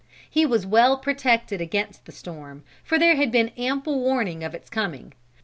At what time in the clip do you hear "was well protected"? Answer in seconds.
0.47-1.61